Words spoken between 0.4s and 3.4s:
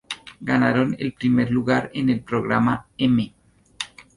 Ganaron el primer lugar en el programa "M!